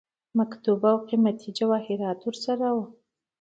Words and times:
مکتوب 0.39 0.81
او 0.91 0.97
قيمتي 1.07 1.49
جواهراتو 1.59 2.25
ورسره 2.29 2.67
وه. 2.75 2.85